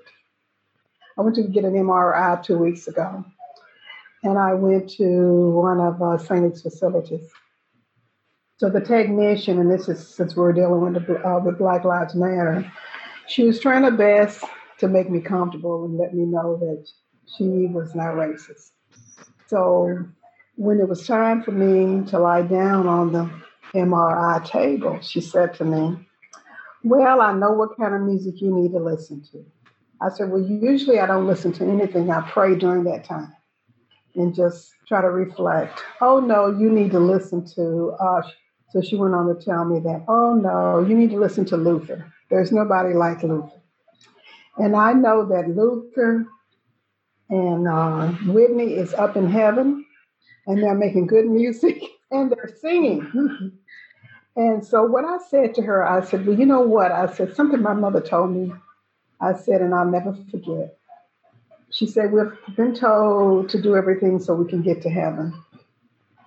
I 1.18 1.22
went 1.22 1.36
to 1.36 1.44
get 1.44 1.65
an 1.65 1.74
MRI 1.74 2.41
two 2.41 2.58
weeks 2.58 2.88
ago, 2.88 3.25
and 4.24 4.38
I 4.38 4.53
went 4.53 4.89
to 4.91 5.51
one 5.51 5.82
of 5.82 6.01
uh, 6.01 6.18
St. 6.18 6.58
facilities. 6.58 7.29
So 8.60 8.70
the 8.70 8.82
technician, 8.82 9.58
and 9.58 9.72
this 9.72 9.88
is 9.88 10.06
since 10.06 10.36
we're 10.36 10.51
dealing 10.51 10.82
with, 10.82 11.08
the, 11.08 11.25
uh, 11.25 11.39
with 11.39 11.58
Black 11.58 11.86
Lives 11.86 12.13
Matter, 12.13 12.70
she 13.25 13.46
was 13.46 13.58
trying 13.58 13.84
her 13.84 13.92
best 13.92 14.44
to 14.80 14.89
make 14.89 15.10
me 15.10 15.22
comfortable 15.22 15.86
and 15.86 15.98
let 15.98 16.13
me 16.13 16.25
know 16.25 16.58
that 16.58 16.86
she 17.38 17.68
was 17.68 17.96
not 17.96 18.16
racist. 18.16 18.72
So 19.48 20.06
when 20.58 20.82
it 20.82 20.89
was 20.89 21.08
time 21.08 21.42
for 21.42 21.51
me 21.51 22.06
to 22.10 22.20
lie 22.20 22.42
down 22.42 22.86
on 22.86 23.13
the 23.13 23.32
MRI 23.74 24.46
table, 24.46 25.00
she 25.00 25.22
said 25.22 25.54
to 25.54 25.63
me, 25.63 26.06
Well, 26.84 27.22
I 27.22 27.32
know 27.32 27.54
what 27.54 27.78
kind 27.78 27.96
of 27.96 28.01
music 28.01 28.42
you 28.42 28.54
need 28.54 28.74
to 28.74 28.80
listen 28.80 29.24
to. 29.32 29.46
I 30.01 30.10
said, 30.10 30.32
Well, 30.32 30.42
usually 30.42 31.00
I 31.00 31.06
don't 31.06 31.28
listen 31.28 31.54
to 31.54 31.63
anything. 31.63 32.12
I 32.12 32.30
pray 32.30 32.56
during 32.56 32.84
that 32.84 33.06
time 33.06 33.34
and 34.16 34.36
just 34.36 34.74
try 34.86 35.01
to 35.01 35.10
reflect. 35.10 35.82
Oh, 36.01 36.20
no, 36.20 36.48
you 36.48 36.70
need 36.70 36.92
to 36.92 37.00
listen 37.00 37.46
to. 37.56 37.96
Uh, 37.98 38.22
so 38.72 38.82
she 38.82 38.96
went 38.96 39.16
on 39.16 39.28
to 39.28 39.44
tell 39.44 39.66
me 39.66 39.80
that, 39.80 40.06
Oh, 40.08 40.34
no, 40.34 40.86
you 40.88 40.96
need 40.96 41.10
to 41.12 41.20
listen 41.20 41.46
to 41.46 41.58
Luther. 41.58 42.12
There's 42.30 42.52
nobody 42.52 42.94
like 42.94 43.24
Luther. 43.24 43.62
And 44.58 44.76
I 44.76 44.94
know 44.94 45.26
that 45.26 45.50
Luther 45.50 46.28
and 47.30 47.68
uh, 47.68 48.08
Whitney 48.32 48.74
is 48.74 48.94
up 48.94 49.16
in 49.16 49.30
heaven, 49.30 49.86
and 50.48 50.62
they're 50.62 50.76
making 50.76 51.08
good 51.08 51.26
music 51.28 51.82
and 52.12 52.32
they're 52.32 52.56
singing. 52.60 53.54
and 54.36 54.66
so, 54.66 54.84
what 54.84 55.06
I 55.06 55.18
said 55.30 55.56
to 55.56 55.62
her, 55.62 55.86
I 55.86 56.04
said, 56.04 56.26
Well, 56.26 56.38
you 56.38 56.46
know 56.46 56.62
what? 56.62 56.92
I 56.92 57.12
said, 57.14 57.36
Something 57.36 57.62
my 57.62 57.74
mother 57.74 58.02
told 58.02 58.32
me. 58.32 58.54
I 59.22 59.34
said, 59.34 59.62
and 59.62 59.76
I'll 59.76 59.86
never 59.86 60.16
forget. 60.32 60.78
She 61.72 61.86
said, 61.86 62.12
We've 62.12 62.32
been 62.56 62.74
told 62.74 63.50
to 63.50 63.62
do 63.62 63.76
everything 63.76 64.20
so 64.20 64.34
we 64.34 64.50
can 64.50 64.62
get 64.62 64.82
to 64.84 64.90
heaven. 64.90 65.34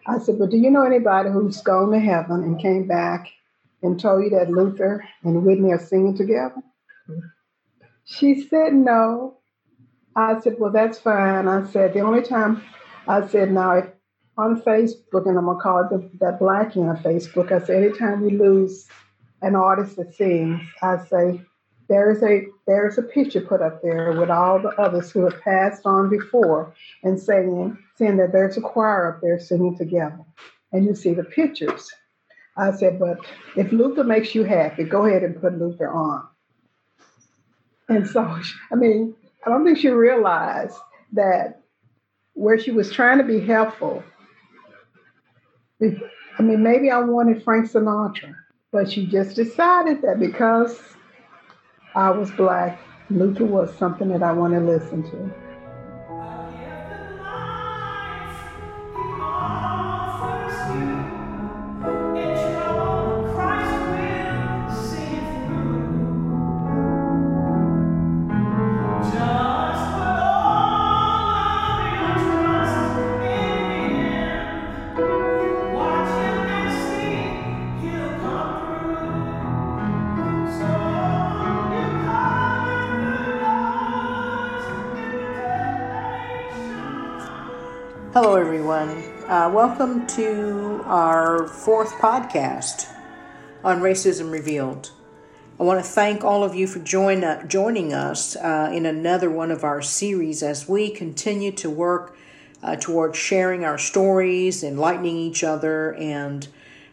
I 0.06 0.18
said, 0.18 0.38
But 0.38 0.50
do 0.50 0.56
you 0.56 0.70
know 0.70 0.84
anybody 0.84 1.30
who's 1.30 1.62
gone 1.62 1.92
to 1.92 2.00
heaven 2.00 2.42
and 2.42 2.60
came 2.60 2.86
back 2.86 3.28
and 3.82 3.98
told 3.98 4.24
you 4.24 4.30
that 4.30 4.50
Luther 4.50 5.04
and 5.22 5.44
Whitney 5.44 5.72
are 5.72 5.78
singing 5.78 6.16
together? 6.16 6.62
She 8.04 8.42
said, 8.48 8.74
No. 8.74 9.38
I 10.14 10.40
said, 10.40 10.56
Well, 10.58 10.72
that's 10.72 10.98
fine. 10.98 11.48
I 11.48 11.64
said, 11.70 11.94
The 11.94 12.00
only 12.00 12.22
time 12.22 12.62
I 13.06 13.26
said, 13.26 13.52
Now, 13.52 13.82
on 14.38 14.60
Facebook, 14.62 15.26
and 15.26 15.36
I'm 15.36 15.44
going 15.44 15.58
to 15.58 15.62
call 15.62 15.84
it 15.84 15.90
the, 15.90 16.10
that 16.20 16.38
black 16.38 16.68
of 16.76 16.98
Facebook, 16.98 17.52
I 17.52 17.64
say, 17.64 17.76
anytime 17.76 18.22
we 18.22 18.30
lose 18.30 18.88
an 19.42 19.54
artist 19.54 19.96
that 19.96 20.14
sings, 20.14 20.60
I 20.80 21.04
say, 21.04 21.42
there 21.88 22.10
is 22.10 22.22
a 22.22 22.46
there 22.66 22.88
is 22.88 22.98
a 22.98 23.02
picture 23.02 23.40
put 23.40 23.60
up 23.60 23.82
there 23.82 24.12
with 24.12 24.30
all 24.30 24.60
the 24.60 24.70
others 24.80 25.10
who 25.10 25.24
have 25.24 25.40
passed 25.40 25.84
on 25.84 26.08
before 26.08 26.74
and 27.02 27.18
saying 27.20 27.76
saying 27.96 28.16
that 28.16 28.32
there's 28.32 28.56
a 28.56 28.60
choir 28.60 29.14
up 29.14 29.20
there 29.20 29.38
singing 29.38 29.76
together. 29.76 30.24
And 30.72 30.86
you 30.86 30.94
see 30.94 31.12
the 31.12 31.24
pictures. 31.24 31.90
I 32.56 32.72
said 32.72 32.98
but 32.98 33.18
if 33.56 33.72
luther 33.72 34.04
makes 34.04 34.34
you 34.34 34.44
happy 34.44 34.84
go 34.84 35.06
ahead 35.06 35.22
and 35.22 35.40
put 35.40 35.58
luther 35.58 35.90
on. 35.90 36.26
And 37.88 38.06
so 38.06 38.22
i 38.70 38.74
mean 38.74 39.14
i 39.44 39.50
don't 39.50 39.64
think 39.64 39.78
she 39.78 39.88
realized 39.88 40.76
that 41.12 41.62
where 42.34 42.58
she 42.58 42.70
was 42.70 42.90
trying 42.92 43.18
to 43.18 43.24
be 43.24 43.40
helpful 43.40 44.02
i 45.82 46.42
mean 46.42 46.62
maybe 46.62 46.90
i 46.90 46.98
wanted 46.98 47.42
frank 47.42 47.68
sinatra 47.68 48.34
but 48.70 48.90
she 48.90 49.04
just 49.04 49.36
decided 49.36 50.00
that 50.00 50.18
because 50.18 50.80
I 51.94 52.10
was 52.10 52.30
black. 52.32 52.78
Luther 53.10 53.44
was 53.46 53.76
something 53.76 54.08
that 54.08 54.22
I 54.22 54.32
want 54.32 54.54
to 54.54 54.60
listen 54.60 55.02
to. 55.10 55.51
Uh, 89.32 89.50
welcome 89.50 90.06
to 90.06 90.82
our 90.84 91.48
fourth 91.48 91.92
podcast 91.92 92.86
on 93.64 93.80
Racism 93.80 94.30
Revealed. 94.30 94.90
I 95.58 95.62
want 95.62 95.82
to 95.82 95.90
thank 95.90 96.22
all 96.22 96.44
of 96.44 96.54
you 96.54 96.66
for 96.66 96.80
join, 96.80 97.24
uh, 97.24 97.46
joining 97.46 97.94
us 97.94 98.36
uh, 98.36 98.70
in 98.70 98.84
another 98.84 99.30
one 99.30 99.50
of 99.50 99.64
our 99.64 99.80
series 99.80 100.42
as 100.42 100.68
we 100.68 100.90
continue 100.90 101.50
to 101.52 101.70
work 101.70 102.14
uh, 102.62 102.76
towards 102.76 103.16
sharing 103.16 103.64
our 103.64 103.78
stories, 103.78 104.62
enlightening 104.62 105.16
each 105.16 105.42
other, 105.42 105.94
and 105.94 106.48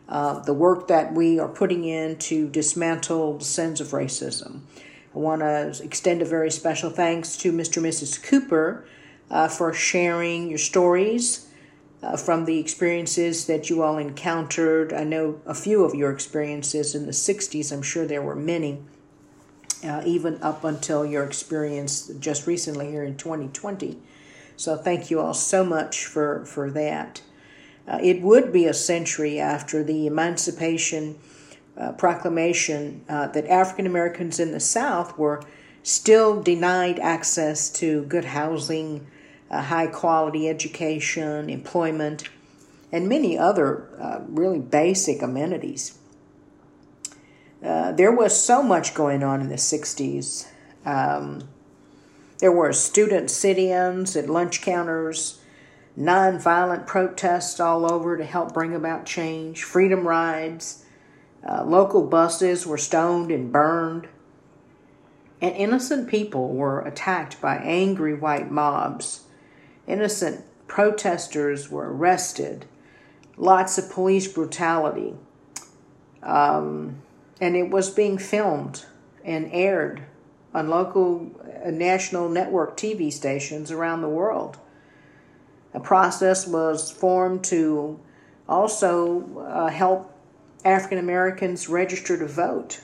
uh, 0.07 0.39
the 0.39 0.53
work 0.53 0.87
that 0.87 1.13
we 1.13 1.39
are 1.39 1.49
putting 1.49 1.83
in 1.83 2.15
to 2.19 2.47
dismantle 2.47 3.39
the 3.39 3.43
sins 3.43 3.81
of 3.81 3.87
racism. 3.87 4.61
I 5.13 5.19
want 5.19 5.41
to 5.41 5.77
extend 5.83 6.21
a 6.21 6.25
very 6.25 6.51
special 6.51 6.89
thanks 6.89 7.35
to 7.35 7.51
Mr. 7.51 7.77
and 7.77 7.87
Mrs. 7.87 8.23
Cooper 8.23 8.85
uh, 9.29 9.49
for 9.49 9.73
sharing 9.73 10.47
your 10.47 10.57
stories 10.57 11.47
uh, 12.01 12.15
from 12.15 12.45
the 12.45 12.59
experiences 12.59 13.45
that 13.47 13.69
you 13.69 13.81
all 13.81 13.97
encountered. 13.97 14.93
I 14.93 15.03
know 15.03 15.41
a 15.45 15.53
few 15.53 15.83
of 15.83 15.93
your 15.93 16.11
experiences 16.11 16.95
in 16.95 17.05
the 17.05 17.11
60s, 17.11 17.71
I'm 17.71 17.81
sure 17.81 18.05
there 18.05 18.21
were 18.21 18.35
many, 18.35 18.79
uh, 19.83 20.01
even 20.05 20.41
up 20.41 20.63
until 20.63 21.05
your 21.05 21.23
experience 21.23 22.07
just 22.19 22.47
recently 22.47 22.89
here 22.89 23.03
in 23.03 23.17
2020. 23.17 23.97
So 24.55 24.75
thank 24.75 25.09
you 25.09 25.19
all 25.19 25.33
so 25.33 25.63
much 25.63 26.05
for, 26.05 26.45
for 26.45 26.69
that. 26.71 27.21
Uh, 27.87 27.99
it 28.01 28.21
would 28.21 28.53
be 28.53 28.65
a 28.65 28.73
century 28.73 29.39
after 29.39 29.83
the 29.83 30.05
Emancipation 30.05 31.17
uh, 31.77 31.93
Proclamation 31.93 33.03
uh, 33.07 33.27
that 33.27 33.47
African 33.47 33.87
Americans 33.87 34.39
in 34.39 34.51
the 34.51 34.59
South 34.59 35.17
were 35.17 35.41
still 35.81 36.41
denied 36.41 36.99
access 36.99 37.69
to 37.69 38.03
good 38.03 38.25
housing, 38.25 39.07
high 39.51 39.87
quality 39.87 40.47
education, 40.47 41.49
employment, 41.49 42.29
and 42.91 43.07
many 43.07 43.37
other 43.37 43.89
uh, 43.99 44.21
really 44.27 44.59
basic 44.59 45.21
amenities. 45.21 45.97
Uh, 47.63 47.91
there 47.91 48.11
was 48.11 48.41
so 48.41 48.63
much 48.63 48.93
going 48.93 49.23
on 49.23 49.41
in 49.41 49.49
the 49.49 49.55
60s. 49.55 50.47
Um, 50.85 51.49
there 52.37 52.51
were 52.51 52.71
student 52.71 53.29
sit 53.29 53.57
ins 53.57 54.15
at 54.15 54.29
lunch 54.29 54.61
counters, 54.61 55.41
nonviolent 55.97 56.87
protests 56.87 57.59
all 57.59 57.91
over 57.91 58.17
to 58.17 58.23
help 58.23 58.53
bring 58.53 58.73
about 58.73 59.05
change, 59.05 59.63
freedom 59.63 60.07
rides. 60.07 60.85
Uh, 61.47 61.63
local 61.63 62.05
buses 62.05 62.65
were 62.65 62.77
stoned 62.77 63.31
and 63.31 63.51
burned, 63.51 64.07
and 65.41 65.55
innocent 65.55 66.07
people 66.07 66.53
were 66.53 66.81
attacked 66.81 67.41
by 67.41 67.57
angry 67.57 68.13
white 68.13 68.51
mobs 68.51 69.25
Innocent 69.89 70.45
protesters 70.67 71.71
were 71.71 71.91
arrested. 71.91 72.65
Lots 73.37 73.79
of 73.79 73.89
police 73.89 74.27
brutality. 74.27 75.15
Um, 76.21 77.01
and 77.41 77.55
it 77.55 77.71
was 77.71 77.89
being 77.89 78.19
filmed 78.19 78.85
and 79.25 79.49
aired 79.51 80.03
on 80.53 80.69
local 80.69 81.31
uh, 81.65 81.71
national 81.71 82.29
network 82.29 82.77
TV 82.77 83.11
stations 83.11 83.71
around 83.71 84.01
the 84.01 84.09
world. 84.09 84.59
A 85.73 85.79
process 85.79 86.45
was 86.45 86.91
formed 86.91 87.43
to 87.45 87.99
also 88.47 89.39
uh, 89.39 89.67
help 89.69 90.13
African 90.63 90.99
Americans 90.99 91.67
register 91.67 92.15
to 92.17 92.27
vote. 92.27 92.81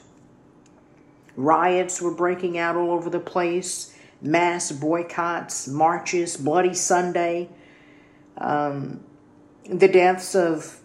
Riots 1.35 2.01
were 2.01 2.13
breaking 2.13 2.57
out 2.57 2.75
all 2.75 2.91
over 2.91 3.09
the 3.11 3.19
place 3.19 3.94
mass 4.25 4.71
boycotts, 4.71 5.67
marches, 5.67 6.37
Bloody 6.37 6.73
Sunday, 6.73 7.49
um, 8.37 9.03
the 9.69 9.87
deaths 9.87 10.35
of 10.35 10.79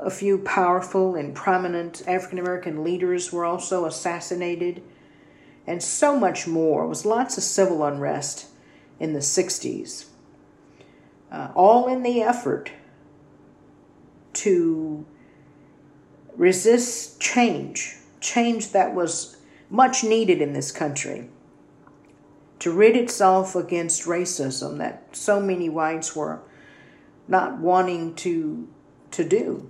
a 0.00 0.10
few 0.10 0.38
powerful 0.38 1.14
and 1.14 1.34
prominent 1.34 2.02
African 2.06 2.38
American 2.38 2.84
leaders 2.84 3.32
were 3.32 3.44
also 3.44 3.84
assassinated, 3.84 4.82
and 5.66 5.82
so 5.82 6.18
much 6.18 6.46
more. 6.46 6.84
It 6.84 6.88
was 6.88 7.06
lots 7.06 7.38
of 7.38 7.44
civil 7.44 7.84
unrest 7.84 8.46
in 8.98 9.12
the 9.12 9.20
60s, 9.20 10.06
uh, 11.30 11.48
all 11.54 11.88
in 11.88 12.02
the 12.02 12.22
effort 12.22 12.72
to 14.34 15.04
resist 16.36 17.20
change, 17.20 17.96
change 18.20 18.72
that 18.72 18.94
was 18.94 19.36
much 19.70 20.02
needed 20.04 20.40
in 20.40 20.52
this 20.52 20.72
country 20.72 21.28
to 22.62 22.70
rid 22.70 22.94
itself 22.94 23.56
against 23.56 24.04
racism 24.04 24.78
that 24.78 25.04
so 25.10 25.40
many 25.40 25.68
whites 25.68 26.14
were 26.14 26.40
not 27.26 27.58
wanting 27.58 28.14
to 28.14 28.68
to 29.10 29.28
do. 29.28 29.68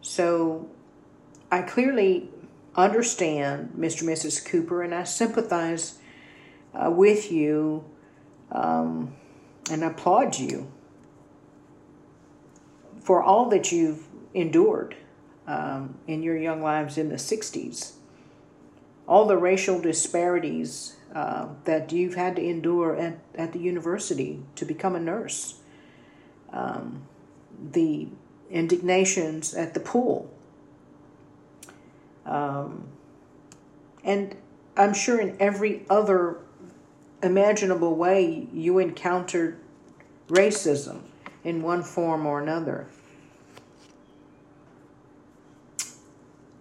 So 0.00 0.70
I 1.50 1.60
clearly 1.60 2.30
understand 2.74 3.74
Mr. 3.76 4.00
and 4.00 4.08
Mrs. 4.08 4.42
Cooper, 4.42 4.82
and 4.82 4.94
I 4.94 5.04
sympathize 5.04 5.98
uh, 6.72 6.90
with 6.90 7.30
you 7.30 7.84
um, 8.50 9.14
and 9.70 9.84
applaud 9.84 10.38
you 10.38 10.72
for 13.02 13.22
all 13.22 13.50
that 13.50 13.70
you've 13.70 14.06
endured 14.32 14.96
um, 15.46 15.98
in 16.06 16.22
your 16.22 16.38
young 16.38 16.62
lives 16.62 16.96
in 16.96 17.10
the 17.10 17.16
60s 17.16 17.96
all 19.06 19.26
the 19.26 19.36
racial 19.36 19.80
disparities 19.80 20.96
uh, 21.14 21.48
that 21.64 21.92
you've 21.92 22.14
had 22.14 22.36
to 22.36 22.42
endure 22.42 22.96
at, 22.96 23.18
at 23.34 23.52
the 23.52 23.58
university 23.58 24.42
to 24.56 24.64
become 24.64 24.96
a 24.96 25.00
nurse, 25.00 25.60
um, 26.52 27.02
the 27.72 28.08
indignations 28.50 29.54
at 29.54 29.74
the 29.74 29.80
pool. 29.80 30.30
Um, 32.26 32.88
and 34.02 34.36
I'm 34.76 34.94
sure 34.94 35.20
in 35.20 35.36
every 35.38 35.84
other 35.88 36.38
imaginable 37.22 37.94
way 37.94 38.48
you 38.52 38.78
encountered 38.78 39.58
racism 40.28 41.02
in 41.42 41.62
one 41.62 41.82
form 41.82 42.26
or 42.26 42.40
another. 42.40 42.86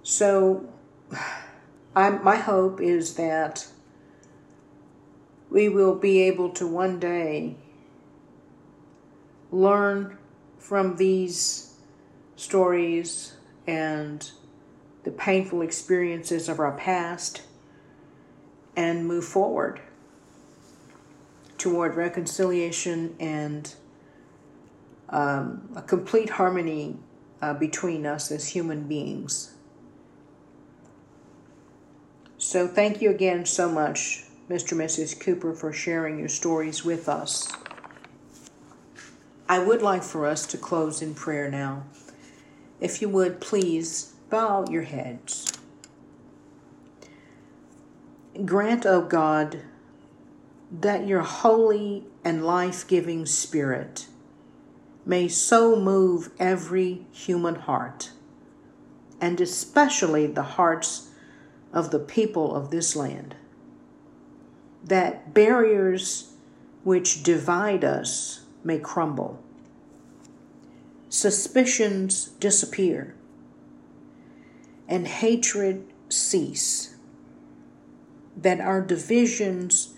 So, 0.03 0.69
I'm, 1.95 2.23
my 2.23 2.37
hope 2.37 2.81
is 2.81 3.15
that 3.15 3.67
we 5.49 5.69
will 5.69 5.95
be 5.95 6.23
able 6.23 6.49
to 6.51 6.67
one 6.67 6.99
day 6.99 7.55
learn 9.51 10.17
from 10.57 10.95
these 10.95 11.75
stories 12.35 13.35
and 13.67 14.31
the 15.03 15.11
painful 15.11 15.61
experiences 15.61 16.49
of 16.49 16.59
our 16.59 16.71
past 16.71 17.43
and 18.75 19.05
move 19.05 19.25
forward 19.25 19.79
toward 21.59 21.95
reconciliation 21.95 23.15
and 23.19 23.75
um, 25.09 25.69
a 25.75 25.81
complete 25.81 26.31
harmony 26.31 26.97
uh, 27.41 27.53
between 27.53 28.05
us 28.05 28.31
as 28.31 28.47
human 28.47 28.87
beings. 28.87 29.53
So, 32.43 32.67
thank 32.67 33.01
you 33.01 33.09
again 33.09 33.45
so 33.45 33.69
much, 33.69 34.25
Mr. 34.49 34.73
and 34.73 34.81
Mrs. 34.81 35.17
Cooper, 35.17 35.53
for 35.53 35.71
sharing 35.71 36.19
your 36.19 36.27
stories 36.27 36.83
with 36.83 37.07
us. 37.07 37.49
I 39.47 39.59
would 39.59 39.81
like 39.81 40.03
for 40.03 40.27
us 40.27 40.45
to 40.47 40.57
close 40.57 41.01
in 41.01 41.15
prayer 41.15 41.49
now. 41.49 41.83
If 42.81 43.01
you 43.01 43.07
would, 43.07 43.39
please 43.39 44.11
bow 44.29 44.65
your 44.69 44.81
heads. 44.81 45.53
Grant, 48.43 48.85
O 48.85 48.95
oh 48.95 49.01
God, 49.03 49.61
that 50.69 51.07
your 51.07 51.21
holy 51.21 52.03
and 52.25 52.45
life 52.45 52.85
giving 52.85 53.25
Spirit 53.25 54.07
may 55.05 55.29
so 55.29 55.79
move 55.79 56.29
every 56.37 57.05
human 57.13 57.55
heart, 57.55 58.11
and 59.21 59.39
especially 59.39 60.27
the 60.27 60.43
hearts 60.43 61.09
of 61.73 61.89
the 61.89 61.99
people 61.99 62.55
of 62.55 62.69
this 62.69 62.95
land, 62.95 63.35
that 64.83 65.33
barriers 65.33 66.33
which 66.83 67.23
divide 67.23 67.83
us 67.83 68.41
may 68.63 68.77
crumble, 68.77 69.41
suspicions 71.09 72.27
disappear, 72.39 73.15
and 74.87 75.07
hatred 75.07 75.83
cease, 76.09 76.95
that 78.37 78.59
our 78.59 78.81
divisions 78.81 79.93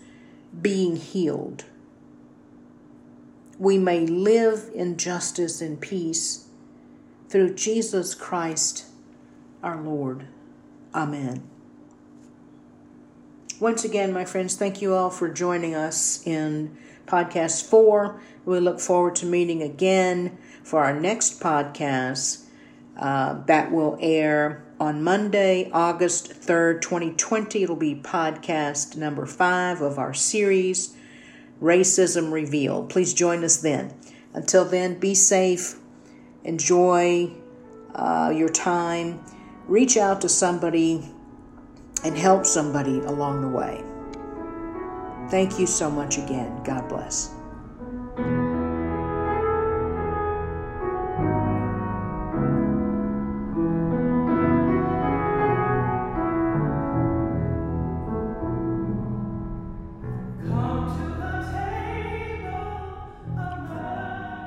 being 0.62 0.96
healed, 0.96 1.64
we 3.58 3.78
may 3.78 4.06
live 4.06 4.70
in 4.74 4.96
justice 4.96 5.60
and 5.60 5.80
peace 5.80 6.48
through 7.28 7.54
Jesus 7.54 8.14
Christ 8.14 8.86
our 9.62 9.80
Lord. 9.80 10.26
Amen. 10.94 11.55
Once 13.58 13.84
again, 13.84 14.12
my 14.12 14.26
friends, 14.26 14.54
thank 14.54 14.82
you 14.82 14.92
all 14.92 15.08
for 15.08 15.30
joining 15.30 15.74
us 15.74 16.22
in 16.26 16.76
podcast 17.06 17.64
four. 17.64 18.20
We 18.44 18.60
look 18.60 18.80
forward 18.80 19.16
to 19.16 19.26
meeting 19.26 19.62
again 19.62 20.36
for 20.62 20.84
our 20.84 20.92
next 20.92 21.40
podcast 21.40 22.44
uh, 22.98 23.42
that 23.46 23.72
will 23.72 23.96
air 23.98 24.62
on 24.78 25.02
Monday, 25.02 25.70
August 25.72 26.32
3rd, 26.32 26.82
2020. 26.82 27.62
It'll 27.62 27.76
be 27.76 27.94
podcast 27.94 28.94
number 28.94 29.24
five 29.24 29.80
of 29.80 29.98
our 29.98 30.12
series, 30.12 30.94
Racism 31.62 32.30
Revealed. 32.32 32.90
Please 32.90 33.14
join 33.14 33.42
us 33.42 33.56
then. 33.56 33.94
Until 34.34 34.66
then, 34.66 34.98
be 34.98 35.14
safe, 35.14 35.76
enjoy 36.44 37.30
uh, 37.94 38.30
your 38.36 38.50
time, 38.50 39.24
reach 39.66 39.96
out 39.96 40.20
to 40.20 40.28
somebody, 40.28 41.08
and 42.04 42.16
help 42.16 42.46
somebody 42.46 43.00
along 43.00 43.40
the 43.40 43.48
way. 43.48 43.84
Thank 45.30 45.58
you 45.58 45.66
so 45.66 45.90
much 45.90 46.18
again. 46.18 46.62
God 46.62 46.88
bless. 46.88 47.36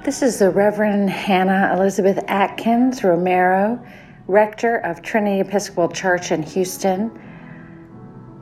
This 0.09 0.23
is 0.23 0.39
the 0.39 0.49
Reverend 0.49 1.09
Hannah 1.11 1.71
Elizabeth 1.75 2.17
Atkins 2.27 3.03
Romero, 3.03 3.79
rector 4.27 4.77
of 4.77 5.03
Trinity 5.03 5.39
Episcopal 5.39 5.87
Church 5.89 6.31
in 6.31 6.41
Houston, 6.41 7.11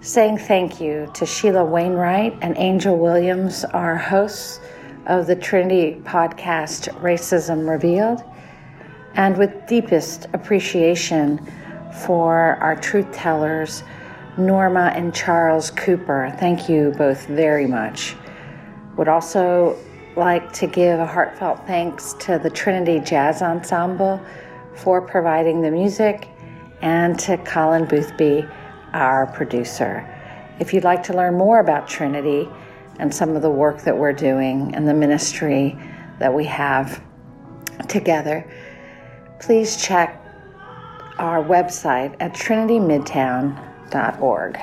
saying 0.07 0.37
thank 0.37 0.79
you 0.79 1.11
to 1.13 1.25
Sheila 1.25 1.65
Wainwright 1.65 2.37
and 2.41 2.57
Angel 2.57 2.97
Williams, 2.97 3.65
our 3.65 3.97
hosts 3.97 4.61
of 5.05 5.27
the 5.27 5.35
Trinity 5.35 5.99
podcast 6.03 6.87
Racism 7.01 7.69
Revealed, 7.69 8.23
and 9.15 9.37
with 9.37 9.67
deepest 9.67 10.27
appreciation 10.31 11.45
for 12.05 12.55
our 12.61 12.73
truth 12.77 13.11
tellers, 13.11 13.83
Norma 14.37 14.93
and 14.95 15.13
Charles 15.13 15.71
Cooper. 15.71 16.33
Thank 16.39 16.69
you 16.69 16.93
both 16.97 17.25
very 17.27 17.67
much. 17.67 18.15
Would 18.95 19.09
also 19.09 19.77
like 20.15 20.53
to 20.53 20.67
give 20.67 21.01
a 21.01 21.05
heartfelt 21.05 21.67
thanks 21.67 22.13
to 22.19 22.39
the 22.39 22.49
Trinity 22.49 23.01
Jazz 23.01 23.41
Ensemble 23.41 24.21
for 24.73 25.01
providing 25.01 25.61
the 25.61 25.69
music 25.69 26.29
and 26.81 27.19
to 27.19 27.37
Colin 27.39 27.83
Boothby, 27.83 28.47
our 28.93 29.25
producer. 29.27 30.05
If 30.59 30.73
you'd 30.73 30.83
like 30.83 31.03
to 31.03 31.13
learn 31.13 31.35
more 31.35 31.59
about 31.59 31.87
Trinity 31.87 32.49
and 32.99 33.13
some 33.13 33.35
of 33.35 33.41
the 33.41 33.49
work 33.49 33.83
that 33.83 33.97
we're 33.97 34.13
doing 34.13 34.75
and 34.75 34.87
the 34.87 34.93
ministry 34.93 35.77
that 36.19 36.33
we 36.33 36.45
have 36.45 37.01
together, 37.87 38.45
please 39.39 39.77
check 39.77 40.23
our 41.19 41.43
website 41.43 42.15
at 42.19 42.33
trinitymidtown.org. 42.33 44.59